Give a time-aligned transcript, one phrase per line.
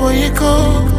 [0.00, 0.89] boy, you go.